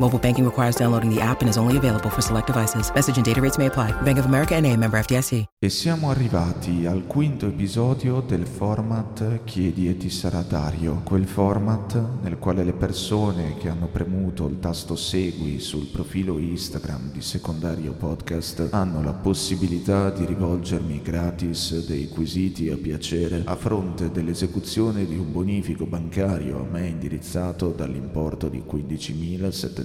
[0.00, 2.90] Mobile banking requires downloading the app and is only available for select devices.
[2.92, 3.92] Message and data rates may apply.
[4.02, 5.44] Bank of America and a member FDIC.
[5.64, 11.00] E siamo arrivati al quinto episodio del format Chiedi e ti sarà Dario.
[11.04, 17.12] Quel format nel quale le persone che hanno premuto il tasto segui sul profilo Instagram
[17.12, 24.10] di Secondario Podcast hanno la possibilità di rivolgermi gratis dei quesiti a piacere a fronte
[24.10, 28.62] dell'esecuzione di un bonifico bancario a me indirizzato dall'importo di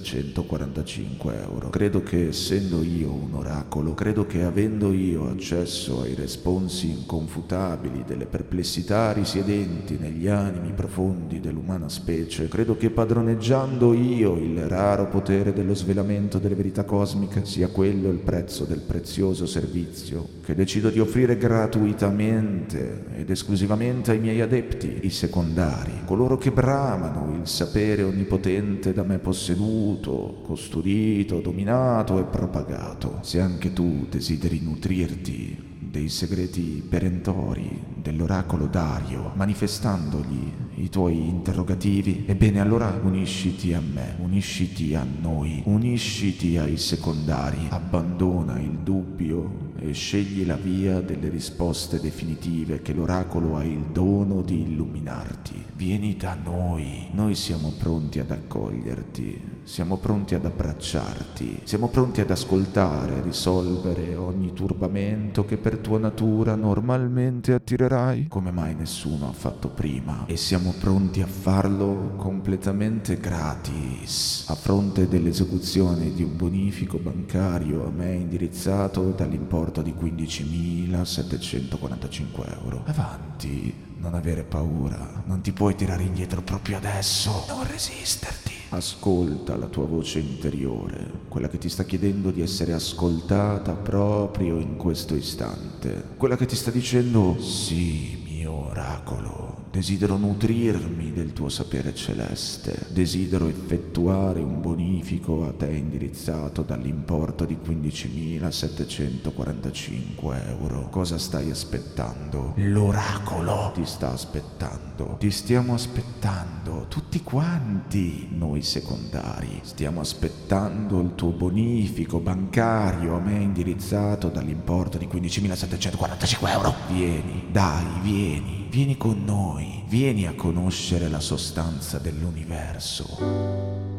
[0.00, 1.68] 15.745 euro.
[1.68, 8.26] Credo che essendo io un oracolo, credo che avendo io accesso ai responsi inconfutabili delle
[8.26, 15.74] perplessità risiedenti negli animi profondi dell'umana specie, credo che padroneggiando io il raro potere dello
[15.74, 21.36] svelamento delle verità cosmiche sia quello il prezzo del prezioso servizio che decido di offrire
[21.36, 29.04] gratuitamente ed esclusivamente ai miei adepti, i secondari, coloro che bramano il sapere onnipotente da
[29.04, 33.18] me posseduto, custodito, dominato e propagato.
[33.22, 42.60] Se anche tu desideri nutrirti dei segreti perentori dell'oracolo Dario, manifestandogli i tuoi interrogativi, ebbene
[42.60, 50.44] allora unisciti a me, unisciti a noi, unisciti ai secondari, abbandona il dubbio e scegli
[50.44, 55.64] la via delle risposte definitive che l'oracolo ha il dono di illuminarti.
[55.74, 62.30] Vieni da noi, noi siamo pronti ad accoglierti, siamo pronti ad abbracciarti, siamo pronti ad
[62.30, 69.68] ascoltare, risolvere ogni turbamento che per tua natura normalmente attirerai, come mai nessuno ha fatto
[69.68, 77.86] prima, e siamo pronti a farlo completamente gratis, a fronte dell'esecuzione di un bonifico bancario
[77.86, 82.82] a me indirizzato dall'importo di 15.745 euro.
[82.86, 88.54] Avanti, non avere paura, non ti puoi tirare indietro proprio adesso, non resisterti.
[88.70, 94.76] Ascolta la tua voce interiore, quella che ti sta chiedendo di essere ascoltata proprio in
[94.76, 101.94] questo istante, quella che ti sta dicendo sì, mio oracolo, desidero nutrirmi del tuo sapere
[101.94, 110.88] celeste, desidero effettuare un bonifico a te indirizzato dall'importo di 15.745 euro.
[110.90, 112.54] Cosa stai aspettando?
[112.56, 121.30] L'oracolo ti sta aspettando, ti stiamo aspettando, tutti quanti noi secondari, stiamo aspettando il tuo
[121.30, 126.74] bonifico bancario a me indirizzato dall'importo di 15.745 euro.
[126.88, 128.59] Vieni, dai, vieni.
[128.70, 133.16] Vieni con noi, vieni a conoscere la sostanza dell'universo.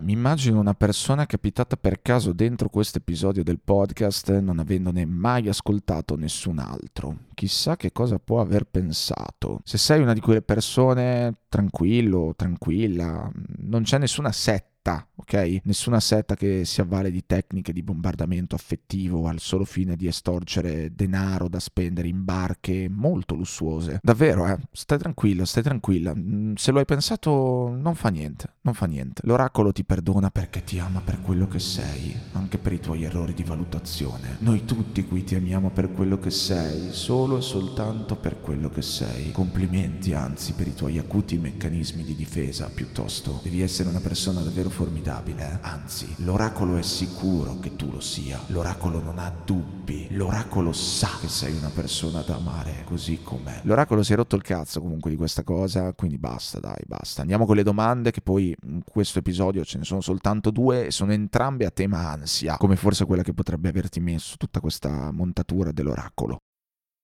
[0.07, 5.50] Mi immagino una persona capitata per caso dentro questo episodio del podcast non avendone mai
[5.50, 7.25] ascoltato nessun altro.
[7.34, 9.59] Chissà che cosa può aver pensato.
[9.66, 15.62] Se sei una di quelle persone tranquillo, tranquilla, non c'è nessuna setta ok?
[15.64, 20.94] Nessuna setta che si avvale di tecniche di bombardamento affettivo al solo fine di estorcere
[20.94, 24.00] denaro da spendere in barche molto lussuose.
[24.02, 24.58] Davvero, eh?
[24.72, 26.14] Stai tranquilla, stai tranquilla.
[26.16, 29.22] Mm, se lo hai pensato, non fa niente, non fa niente.
[29.25, 33.34] L'oracolo ti perdona perché ti ama per quello che sei, anche per i tuoi errori
[33.34, 34.38] di valutazione.
[34.40, 38.81] Noi tutti qui ti amiamo per quello che sei, solo e soltanto per quello che
[38.81, 39.31] sei.
[39.31, 43.40] Complimenti, anzi, per i tuoi acuti meccanismi di difesa, piuttosto.
[43.44, 45.58] Devi essere una persona davvero formidabile, eh?
[45.62, 51.28] anzi, l'oracolo è sicuro che tu lo sia, l'oracolo non ha dubbi, l'oracolo sa che
[51.28, 53.62] sei una persona da amare così com'è.
[53.64, 57.22] L'oracolo si è rotto il cazzo comunque di questa cosa, quindi basta, dai, basta.
[57.22, 60.92] Andiamo con le domande che poi in questo episodio ce ne sono soltanto due e
[60.92, 65.72] sono entrambe a tema ansia, come forse quella che potrebbe averti messo tutta questa montatura
[65.72, 66.42] dell'oracolo.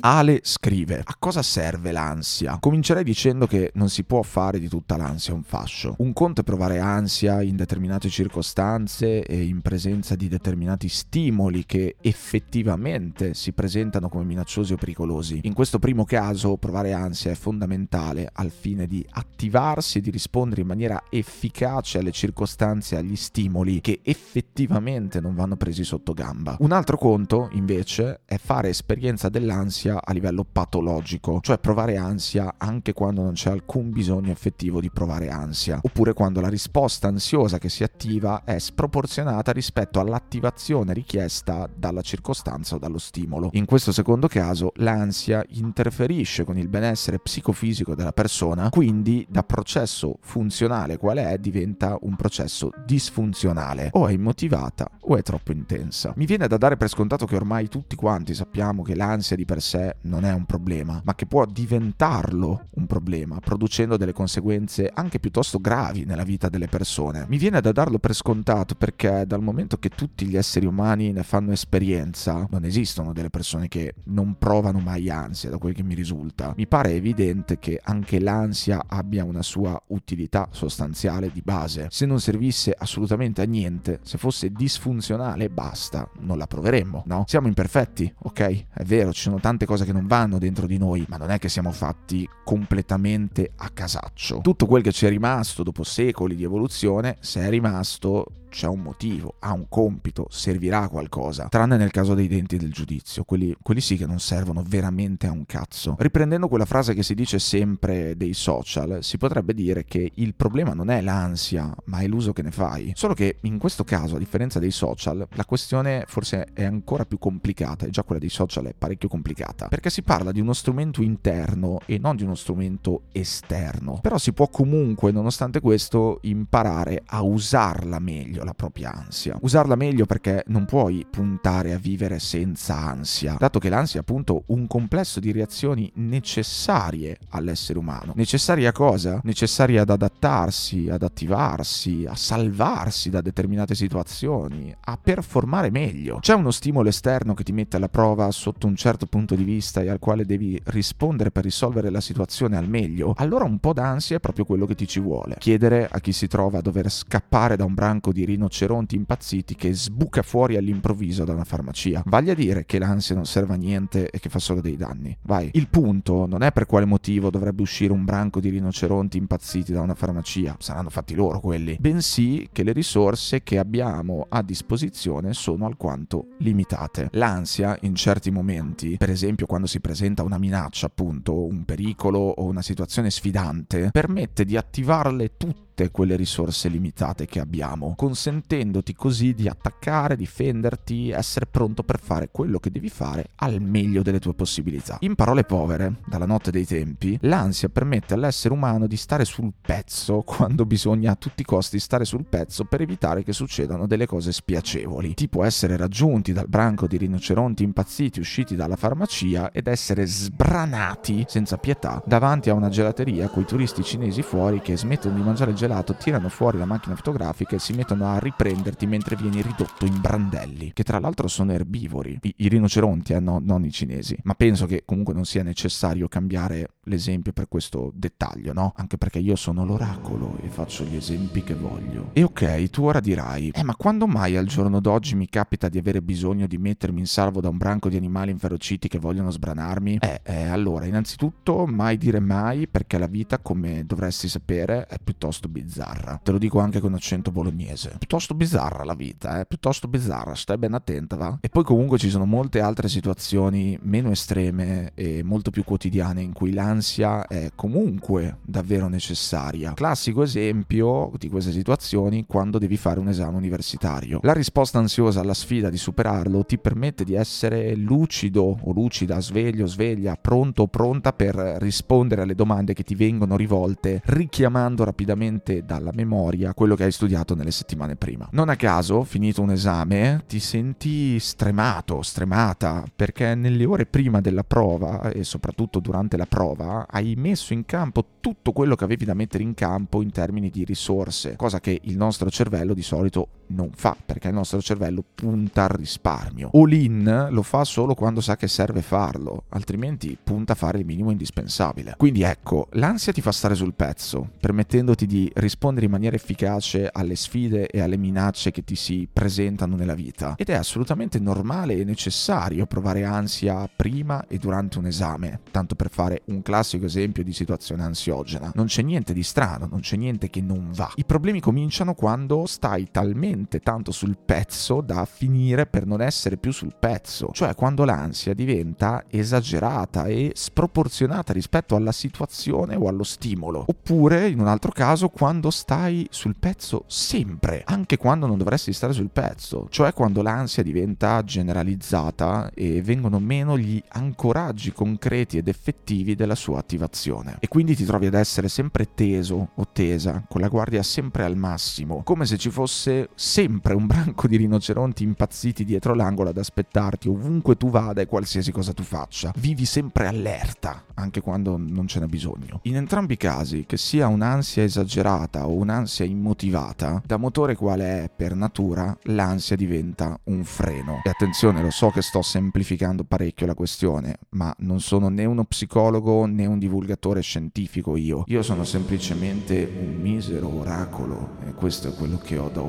[0.00, 2.58] Ale scrive: A cosa serve l'ansia?
[2.60, 5.94] Comincerei dicendo che non si può fare di tutta l'ansia un fascio.
[5.98, 11.96] Un conto è provare ansia in determinate circostanze e in presenza di determinati stimoli che
[12.00, 15.40] effettivamente si presentano come minacciosi o pericolosi.
[15.44, 20.60] In questo primo caso, provare ansia è fondamentale al fine di attivarsi e di rispondere
[20.60, 26.56] in maniera efficace alle circostanze e agli stimoli che effettivamente non vanno presi sotto gamba.
[26.60, 32.54] Un altro conto, invece, è fare esperienza dell'ansia ansia a livello patologico, cioè provare ansia
[32.58, 37.58] anche quando non c'è alcun bisogno effettivo di provare ansia, oppure quando la risposta ansiosa
[37.58, 43.50] che si attiva è sproporzionata rispetto all'attivazione richiesta dalla circostanza o dallo stimolo.
[43.52, 50.18] In questo secondo caso l'ansia interferisce con il benessere psicofisico della persona, quindi da processo
[50.20, 56.12] funzionale quale è diventa un processo disfunzionale, o è immotivata o è troppo intensa.
[56.16, 59.62] Mi viene da dare per scontato che ormai tutti quanti sappiamo che l'ansia di per
[59.62, 64.90] sé sé non è un problema, ma che può diventarlo un problema, producendo delle conseguenze
[64.92, 67.26] anche piuttosto gravi nella vita delle persone.
[67.28, 71.22] Mi viene da darlo per scontato perché dal momento che tutti gli esseri umani ne
[71.22, 75.94] fanno esperienza, non esistono delle persone che non provano mai ansia, da quel che mi
[75.94, 76.54] risulta.
[76.56, 81.88] Mi pare evidente che anche l'ansia abbia una sua utilità sostanziale di base.
[81.90, 87.24] Se non servisse assolutamente a niente, se fosse disfunzionale, basta, non la proveremmo, no?
[87.26, 88.40] Siamo imperfetti, ok?
[88.72, 91.38] È vero, ci sono tante cose che non vanno dentro di noi, ma non è
[91.38, 94.40] che siamo fatti completamente a casaccio.
[94.42, 98.26] Tutto quel che ci è rimasto dopo secoli di evoluzione, se è rimasto
[98.56, 101.48] c'è un motivo, ha un compito, servirà a qualcosa.
[101.48, 105.30] Tranne nel caso dei denti del giudizio, quelli, quelli sì che non servono veramente a
[105.30, 105.94] un cazzo.
[105.98, 110.72] Riprendendo quella frase che si dice sempre dei social, si potrebbe dire che il problema
[110.72, 112.92] non è l'ansia, ma è l'uso che ne fai.
[112.94, 117.18] Solo che in questo caso, a differenza dei social, la questione forse è ancora più
[117.18, 121.02] complicata, e già quella dei social è parecchio complicata, perché si parla di uno strumento
[121.02, 123.98] interno e non di uno strumento esterno.
[124.00, 129.36] Però si può comunque, nonostante questo, imparare a usarla meglio la propria ansia.
[129.42, 134.44] Usarla meglio perché non puoi puntare a vivere senza ansia, dato che l'ansia è appunto
[134.46, 138.12] un complesso di reazioni necessarie all'essere umano.
[138.14, 139.20] Necessarie a cosa?
[139.24, 146.18] Necessarie ad adattarsi, ad attivarsi, a salvarsi da determinate situazioni, a performare meglio.
[146.20, 149.82] C'è uno stimolo esterno che ti mette alla prova sotto un certo punto di vista
[149.82, 154.16] e al quale devi rispondere per risolvere la situazione al meglio, allora un po' d'ansia
[154.16, 155.36] è proprio quello che ti ci vuole.
[155.38, 159.72] Chiedere a chi si trova a dover scappare da un branco di rinoceronti impazziti che
[159.72, 162.02] sbuca fuori all'improvviso da una farmacia.
[162.04, 165.16] Vaglia dire che l'ansia non serve a niente e che fa solo dei danni.
[165.22, 165.50] Vai.
[165.54, 169.80] Il punto non è per quale motivo dovrebbe uscire un branco di rinoceronti impazziti da
[169.80, 175.66] una farmacia, saranno fatti loro quelli, bensì che le risorse che abbiamo a disposizione sono
[175.66, 177.08] alquanto limitate.
[177.12, 182.44] L'ansia in certi momenti, per esempio quando si presenta una minaccia, appunto, un pericolo o
[182.44, 189.34] una situazione sfidante, permette di attivarle tutte tutte quelle risorse limitate che abbiamo, consentendoti così
[189.34, 194.32] di attaccare, difenderti, essere pronto per fare quello che devi fare al meglio delle tue
[194.32, 194.96] possibilità.
[195.00, 200.22] In parole povere, dalla notte dei tempi, l'ansia permette all'essere umano di stare sul pezzo
[200.24, 204.32] quando bisogna a tutti i costi stare sul pezzo per evitare che succedano delle cose
[204.32, 211.26] spiacevoli, tipo essere raggiunti dal branco di rinoceronti impazziti usciti dalla farmacia ed essere sbranati
[211.28, 215.52] senza pietà davanti a una gelateria con i turisti cinesi fuori che smettono di mangiare
[215.52, 219.84] gelato gelato, tirano fuori la macchina fotografica e si mettono a riprenderti mentre vieni ridotto
[219.84, 224.16] in brandelli, che tra l'altro sono erbivori, i, i rinoceronti, eh, no, non i cinesi.
[224.22, 228.72] Ma penso che comunque non sia necessario cambiare l'esempio per questo dettaglio, no?
[228.76, 232.10] Anche perché io sono l'oracolo e faccio gli esempi che voglio.
[232.12, 235.78] E ok, tu ora dirai, eh ma quando mai al giorno d'oggi mi capita di
[235.78, 239.98] avere bisogno di mettermi in salvo da un branco di animali inferociti che vogliono sbranarmi?
[240.00, 245.48] Eh, eh allora, innanzitutto mai dire mai perché la vita, come dovresti sapere, è piuttosto
[245.56, 246.20] bizzarra.
[246.22, 247.94] Te lo dico anche con accento bolognese.
[247.98, 249.46] Piuttosto bizzarra la vita, eh?
[249.46, 251.38] Piuttosto bizzarra, stai ben attenta, va?
[251.40, 256.32] E poi comunque ci sono molte altre situazioni meno estreme e molto più quotidiane in
[256.32, 259.72] cui l'ansia è comunque davvero necessaria.
[259.72, 264.20] Classico esempio di queste situazioni quando devi fare un esame universitario.
[264.22, 269.66] La risposta ansiosa alla sfida di superarlo ti permette di essere lucido o lucida, sveglio,
[269.66, 275.64] sveglia, pronto o pronta per rispondere alle domande che ti vengono rivolte, richiamando rapidamente direttamente
[275.64, 278.28] dalla memoria quello che hai studiato nelle settimane prima.
[278.32, 284.44] Non a caso, finito un esame, ti senti stremato, stremata, perché nelle ore prima della
[284.44, 289.14] prova e soprattutto durante la prova hai messo in campo tutto quello che avevi da
[289.14, 293.70] mettere in campo in termini di risorse, cosa che il nostro cervello di solito non
[293.74, 296.50] fa, perché il nostro cervello punta al risparmio.
[296.52, 301.10] All-in lo fa solo quando sa che serve farlo, altrimenti punta a fare il minimo
[301.10, 301.94] indispensabile.
[301.96, 307.16] Quindi ecco, l'ansia ti fa stare sul pezzo, permettendoti di rispondere in maniera efficace alle
[307.16, 310.34] sfide e alle minacce che ti si presentano nella vita.
[310.36, 315.90] Ed è assolutamente normale e necessario provare ansia prima e durante un esame, tanto per
[315.90, 318.50] fare un classico esempio di situazione ansiogena.
[318.54, 320.90] Non c'è niente di strano, non c'è niente che non va.
[320.96, 326.52] I problemi cominciano quando stai talmente tanto sul pezzo da finire per non essere più
[326.52, 333.64] sul pezzo, cioè quando l'ansia diventa esagerata e sproporzionata rispetto alla situazione o allo stimolo.
[333.66, 338.92] Oppure, in un altro caso, quando stai sul pezzo sempre, anche quando non dovresti stare
[338.92, 346.14] sul pezzo, cioè quando l'ansia diventa generalizzata e vengono meno gli ancoraggi concreti ed effettivi
[346.14, 347.36] della sua attivazione.
[347.40, 351.36] E quindi ti trovi ad essere sempre teso o tesa, con la guardia sempre al
[351.36, 357.08] massimo, come se ci fosse sempre un branco di rinoceronti impazziti dietro l'angolo ad aspettarti
[357.08, 359.32] ovunque tu vada e qualsiasi cosa tu faccia.
[359.36, 362.60] Vivi sempre allerta, anche quando non ce n'è bisogno.
[362.62, 368.10] In entrambi i casi, che sia un'ansia esagerata o un'ansia immotivata, da motore quale è
[368.14, 371.00] per natura, l'ansia diventa un freno.
[371.04, 375.44] E attenzione, lo so che sto semplificando parecchio la questione, ma non sono né uno
[375.44, 378.22] psicologo né un divulgatore scientifico io.
[378.28, 382.60] Io sono semplicemente un misero oracolo e questo è quello che ho da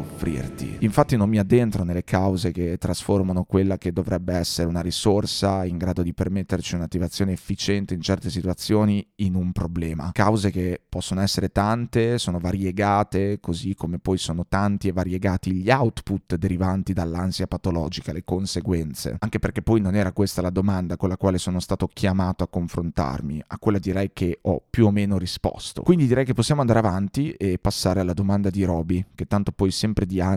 [0.48, 0.78] offrirti.
[0.80, 5.78] Infatti non mi addentro nelle cause che trasformano quella che dovrebbe essere una risorsa in
[5.78, 10.10] grado di permetterci un'attivazione efficiente in certe situazioni in un problema.
[10.14, 15.70] Cause che possono essere tante, sono variegate, così come poi sono tanti e variegati gli
[15.70, 19.18] output derivanti dall'ansia patologica, le conseguenze.
[19.20, 22.48] Anche perché poi non era questa la domanda con la quale sono stato chiamato a
[22.48, 25.82] confrontarmi, a quella direi che ho più o meno risposto.
[25.82, 29.72] Quindi direi che possiamo andare avanti e passare alla domanda di Roby, che tanto poi
[29.72, 30.37] sempre di ansia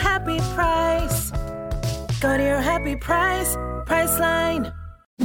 [0.00, 1.30] happy price.
[2.20, 3.54] Go to your happy price,
[3.86, 4.79] Priceline.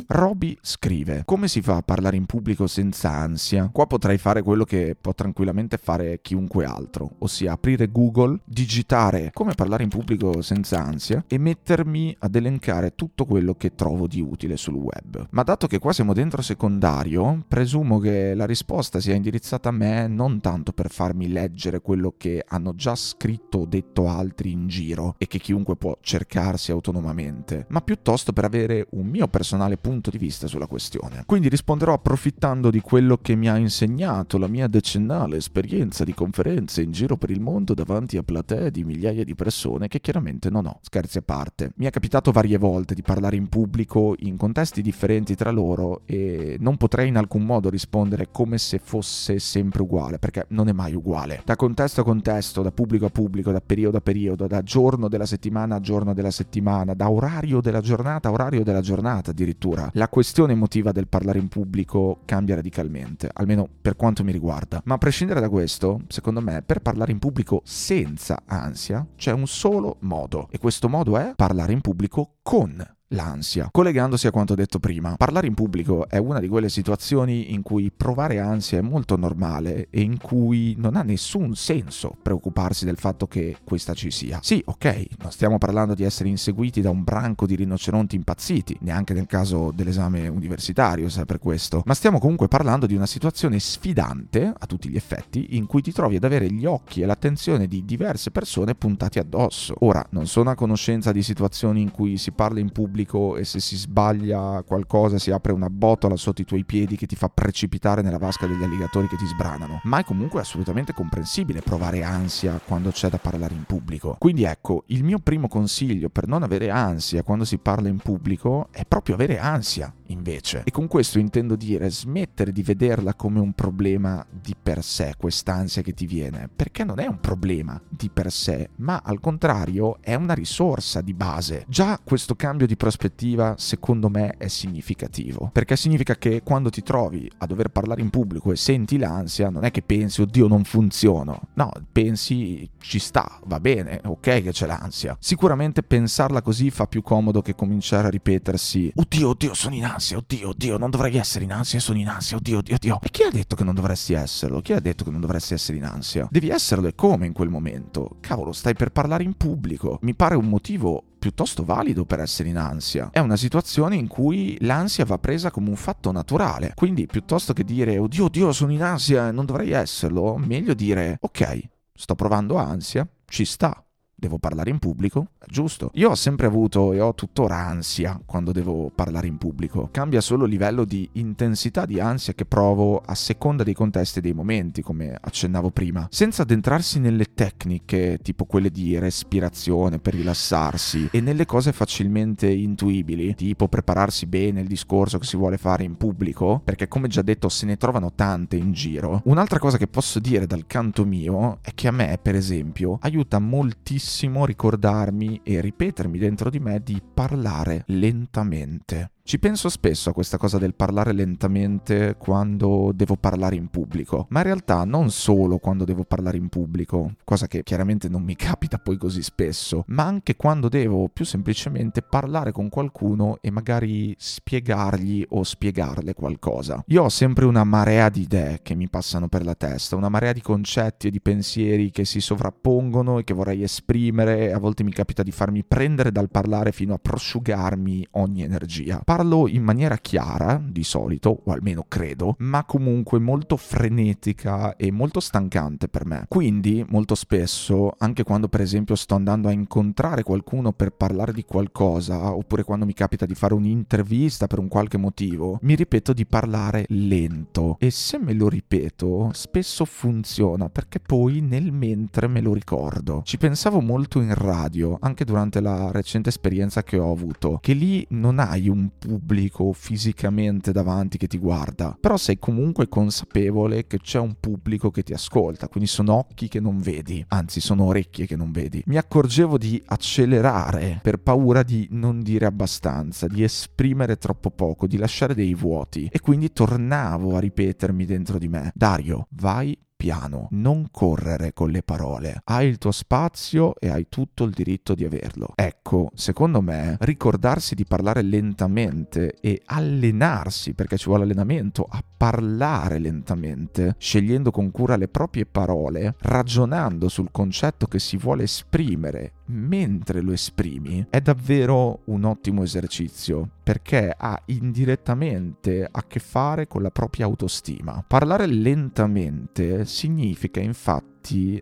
[0.07, 3.69] Roby scrive: Come si fa a parlare in pubblico senza ansia?
[3.71, 9.53] Qua potrei fare quello che può tranquillamente fare chiunque altro, ossia aprire Google, digitare come
[9.53, 14.57] parlare in pubblico senza ansia e mettermi ad elencare tutto quello che trovo di utile
[14.57, 15.27] sul web.
[15.31, 20.07] Ma dato che qua siamo dentro secondario, presumo che la risposta sia indirizzata a me
[20.07, 25.15] non tanto per farmi leggere quello che hanno già scritto o detto altri in giro
[25.17, 30.17] e che chiunque può cercarsi autonomamente, ma piuttosto per avere un mio personale punto di
[30.17, 31.21] vista sulla questione.
[31.27, 36.81] Quindi risponderò approfittando di quello che mi ha insegnato la mia decennale esperienza di conferenze
[36.81, 40.65] in giro per il mondo davanti a platee di migliaia di persone che chiaramente non
[40.65, 40.79] ho.
[40.81, 41.71] Scherzi a parte.
[41.75, 46.57] Mi è capitato varie volte di parlare in pubblico in contesti differenti tra loro e
[46.59, 50.95] non potrei in alcun modo rispondere come se fosse sempre uguale, perché non è mai
[50.95, 51.43] uguale.
[51.45, 55.27] Da contesto a contesto, da pubblico a pubblico, da periodo a periodo, da giorno della
[55.27, 59.89] settimana a giorno della settimana, da orario della giornata a orario della giornata addirittura addirittura
[59.93, 64.81] la questione emotiva del parlare in pubblico cambia radicalmente, almeno per quanto mi riguarda.
[64.85, 69.47] Ma a prescindere da questo, secondo me, per parlare in pubblico senza ansia c'è un
[69.47, 73.69] solo modo e questo modo è parlare in pubblico con l'ansia.
[73.71, 77.91] Collegandosi a quanto detto prima, parlare in pubblico è una di quelle situazioni in cui
[77.95, 83.27] provare ansia è molto normale e in cui non ha nessun senso preoccuparsi del fatto
[83.27, 84.39] che questa ci sia.
[84.41, 89.13] Sì, ok, non stiamo parlando di essere inseguiti da un branco di rinoceronti impazziti, neanche
[89.13, 94.53] nel caso dell'esame universitario, è per questo, ma stiamo comunque parlando di una situazione sfidante,
[94.57, 97.85] a tutti gli effetti, in cui ti trovi ad avere gli occhi e l'attenzione di
[97.85, 99.75] diverse persone puntati addosso.
[99.79, 103.43] Ora, non sono a conoscenza di situazioni in cui si parla in pubblico pubblico e
[103.43, 107.27] se si sbaglia qualcosa si apre una botola sotto i tuoi piedi che ti fa
[107.27, 109.81] precipitare nella vasca degli alligatori che ti sbranano.
[109.83, 114.15] Ma è comunque assolutamente comprensibile provare ansia quando c'è da parlare in pubblico.
[114.17, 118.69] Quindi ecco, il mio primo consiglio per non avere ansia quando si parla in pubblico
[118.71, 120.63] è proprio avere ansia invece.
[120.65, 125.81] E con questo intendo dire smettere di vederla come un problema di per sé, quest'ansia
[125.81, 130.15] che ti viene, perché non è un problema di per sé, ma al contrario è
[130.15, 131.65] una risorsa di base.
[131.67, 135.49] Già questo cambio di prospettiva, secondo me, è significativo.
[135.51, 139.63] Perché significa che quando ti trovi a dover parlare in pubblico e senti l'ansia, non
[139.63, 141.47] è che pensi, oddio, non funziono.
[141.55, 145.17] No, pensi, ci sta, va bene, ok che c'è l'ansia.
[145.19, 150.17] Sicuramente pensarla così fa più comodo che cominciare a ripetersi, oddio, oddio, sono in ansia,
[150.17, 152.99] oddio, oddio, non dovrei essere in ansia, sono in ansia, oddio, oddio, oddio.
[153.01, 154.61] E chi ha detto che non dovresti esserlo?
[154.61, 156.27] Chi ha detto che non dovresti essere in ansia?
[156.29, 158.17] Devi esserlo e come in quel momento?
[158.19, 159.97] Cavolo, stai per parlare in pubblico.
[160.03, 163.09] Mi pare un motivo piuttosto valido per essere in ansia.
[163.11, 166.73] È una situazione in cui l'ansia va presa come un fatto naturale.
[166.75, 171.17] Quindi piuttosto che dire oddio, oddio, sono in ansia e non dovrei esserlo, meglio dire
[171.19, 171.61] ok,
[171.95, 173.84] sto provando ansia, ci sta
[174.15, 175.91] devo parlare in pubblico, è giusto.
[175.95, 179.89] Io ho sempre avuto e ho tuttora ansia quando devo parlare in pubblico.
[179.91, 184.21] Cambia solo il livello di intensità di ansia che provo a seconda dei contesti e
[184.21, 186.07] dei momenti, come accennavo prima.
[186.09, 193.35] Senza addentrarsi nelle tecniche, tipo quelle di respirazione per rilassarsi, e nelle cose facilmente intuibili,
[193.35, 197.49] tipo prepararsi bene il discorso che si vuole fare in pubblico, perché come già detto
[197.49, 199.21] se ne trovano tante in giro.
[199.25, 203.39] Un'altra cosa che posso dire dal canto mio è che a me, per esempio, aiuta
[203.39, 209.14] moltissimo tantissimo ricordarmi e ripetermi dentro di me di parlare lentamente.
[209.27, 214.41] Ci penso spesso a questa cosa del parlare lentamente quando devo parlare in pubblico, ma
[214.41, 218.77] in realtà non solo quando devo parlare in pubblico, cosa che chiaramente non mi capita
[218.77, 225.25] poi così spesso, ma anche quando devo più semplicemente parlare con qualcuno e magari spiegargli
[225.29, 226.83] o spiegarle qualcosa.
[226.89, 230.33] Io ho sempre una marea di idee che mi passano per la testa, una marea
[230.33, 234.91] di concetti e di pensieri che si sovrappongono e che vorrei esprimere a volte mi
[234.91, 240.61] capita di farmi prendere dal parlare fino a prosciugarmi ogni energia parlo in maniera chiara,
[240.61, 246.25] di solito, o almeno credo, ma comunque molto frenetica e molto stancante per me.
[246.27, 251.45] Quindi, molto spesso, anche quando per esempio sto andando a incontrare qualcuno per parlare di
[251.45, 256.25] qualcosa, oppure quando mi capita di fare un'intervista per un qualche motivo, mi ripeto di
[256.25, 257.77] parlare lento.
[257.79, 263.21] E se me lo ripeto, spesso funziona, perché poi nel mentre me lo ricordo.
[263.23, 268.05] Ci pensavo molto in radio, anche durante la recente esperienza che ho avuto, che lì
[268.09, 274.17] non hai un pubblico fisicamente davanti che ti guarda, però sei comunque consapevole che c'è
[274.19, 278.35] un pubblico che ti ascolta, quindi sono occhi che non vedi, anzi sono orecchie che
[278.35, 278.81] non vedi.
[278.87, 284.97] Mi accorgevo di accelerare per paura di non dire abbastanza, di esprimere troppo poco, di
[284.97, 290.87] lasciare dei vuoti e quindi tornavo a ripetermi dentro di me, Dario, vai piano, non
[290.91, 292.41] correre con le parole.
[292.43, 295.53] Hai il tuo spazio e hai tutto il diritto di averlo.
[295.55, 302.99] Ecco, secondo me, ricordarsi di parlare lentamente e allenarsi, perché ci vuole allenamento, a parlare
[302.99, 310.21] lentamente, scegliendo con cura le proprie parole, ragionando sul concetto che si vuole esprimere mentre
[310.21, 316.91] lo esprimi, è davvero un ottimo esercizio perché ha indirettamente a che fare con la
[316.91, 318.03] propria autostima.
[318.07, 321.14] Parlare lentamente significa infatti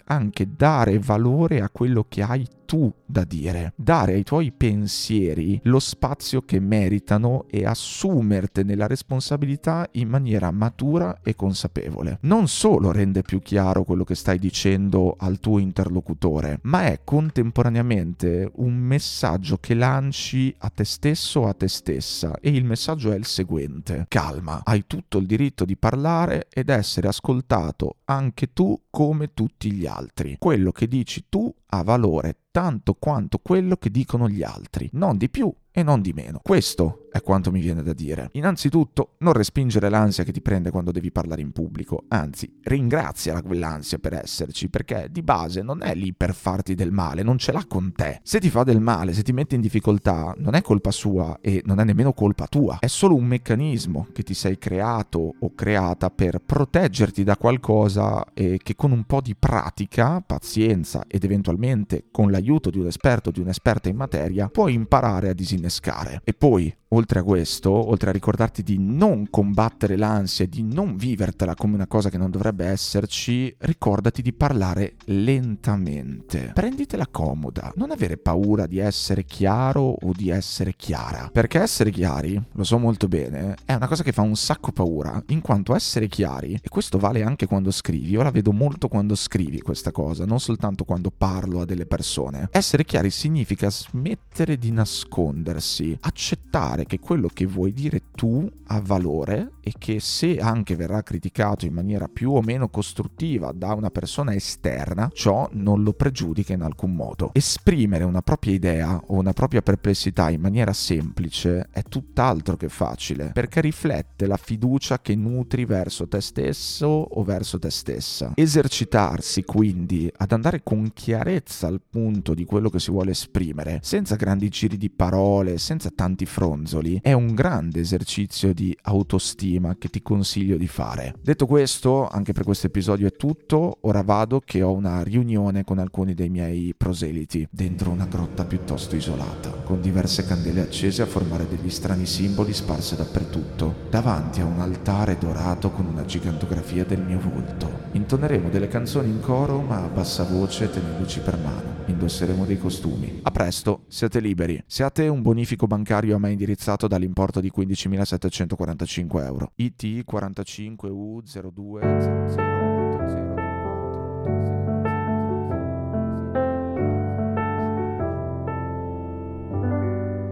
[0.06, 5.80] anche dare valore a quello che hai tu da dire, dare ai tuoi pensieri lo
[5.80, 12.18] spazio che meritano e assumertene la responsabilità in maniera matura e consapevole.
[12.22, 18.50] Non solo rende più chiaro quello che stai dicendo al tuo interlocutore, ma è contemporaneamente
[18.56, 23.16] un messaggio che lanci a te stesso o a te stessa e il messaggio è
[23.16, 24.06] il seguente.
[24.08, 29.86] Calma, hai tutto il diritto di parlare ed essere ascoltato anche tu come tutti gli
[29.86, 30.38] altri.
[30.40, 35.28] Quello che dici tu ha valore tanto quanto quello che dicono gli altri, non di
[35.28, 36.40] più e non di meno.
[36.44, 38.30] Questo è quanto mi viene da dire.
[38.34, 43.98] Innanzitutto, non respingere l'ansia che ti prende quando devi parlare in pubblico, anzi, ringrazia quell'ansia
[43.98, 47.66] per esserci, perché di base non è lì per farti del male, non ce l'ha
[47.68, 48.20] con te.
[48.22, 51.64] Se ti fa del male, se ti mette in difficoltà, non è colpa sua e
[51.66, 56.12] non è nemmeno colpa tua, è solo un meccanismo che ti sei creato o creata
[56.12, 62.30] per proteggerti da qualcosa e che con un po' di pratica, pazienza ed eventualmente con
[62.30, 66.22] l'aiuto di un esperto o di un'esperta in materia, puoi imparare a disinnescare.
[66.24, 71.56] E poi, oltre a questo, oltre a ricordarti di non combattere l'ansia, di non vivertela
[71.56, 76.52] come una cosa che non dovrebbe esserci, ricordati di parlare lentamente.
[76.54, 82.42] Prenditela comoda, non avere paura di essere chiaro o di essere chiara, perché essere chiari,
[82.52, 86.08] lo so molto bene, è una cosa che fa un sacco paura, in quanto essere
[86.08, 90.26] chiari, e questo vale anche quando scrivi, io la vedo molto quando scrivi questa cosa,
[90.26, 92.50] non soltanto quando parlo a delle persone.
[92.52, 98.82] Essere chiari significa smettere di nascondersi, accettare dimostrare che quello che vuoi dire tu ha
[98.82, 103.90] valore e che se anche verrà criticato in maniera più o meno costruttiva da una
[103.90, 107.30] persona esterna, ciò non lo pregiudica in alcun modo.
[107.34, 113.32] Esprimere una propria idea o una propria perplessità in maniera semplice è tutt'altro che facile,
[113.34, 118.34] perché riflette la fiducia che nutri verso te stesso o verso te stessa.
[118.36, 124.16] Esercitarsi quindi ad andare con chiarezza al punto di quello che si vuole esprimere, senza
[124.16, 130.02] grandi giri di parole, senza tanti fronzoli, è un grande esercizio di autostima che ti
[130.02, 131.14] consiglio di fare.
[131.22, 135.78] Detto questo, anche per questo episodio è tutto, ora vado che ho una riunione con
[135.78, 141.48] alcuni dei miei proseliti dentro una grotta piuttosto isolata, con diverse candele accese a formare
[141.48, 147.20] degli strani simboli sparse dappertutto, davanti a un altare dorato con una gigantografia del mio
[147.20, 147.92] volto.
[147.92, 151.82] Intoneremo delle canzoni in coro ma a bassa voce tenendoci per mano.
[151.86, 153.20] Indosseremo dei costumi.
[153.24, 154.62] A presto, siate liberi.
[154.66, 159.52] Siate un bonifico bancario a me indirizzato dall'importo di 15.745 euro.
[159.56, 161.82] IT 45 U 02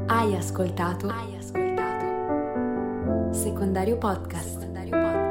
[0.08, 1.08] Hai ascoltato?
[1.08, 2.06] Hai ascoltato?
[3.34, 4.60] Secondario Podcast.
[4.60, 5.31] Secondario Podcast.